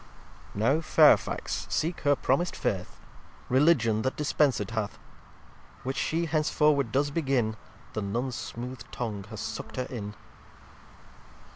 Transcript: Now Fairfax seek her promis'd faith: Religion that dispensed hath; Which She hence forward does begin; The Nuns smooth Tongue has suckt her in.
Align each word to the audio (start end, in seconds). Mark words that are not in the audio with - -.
Now 0.55 0.81
Fairfax 0.81 1.67
seek 1.69 2.01
her 2.01 2.15
promis'd 2.15 2.55
faith: 2.55 2.97
Religion 3.49 4.01
that 4.01 4.15
dispensed 4.15 4.71
hath; 4.71 4.97
Which 5.83 5.95
She 5.95 6.25
hence 6.25 6.49
forward 6.49 6.91
does 6.91 7.11
begin; 7.11 7.55
The 7.93 8.01
Nuns 8.01 8.33
smooth 8.35 8.81
Tongue 8.91 9.25
has 9.29 9.41
suckt 9.41 9.75
her 9.75 9.85
in. 9.91 10.15